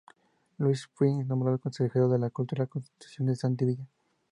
[0.57, 3.85] Lluís Puig es nombrado consejero de cultura en sustitución de Santi Vila.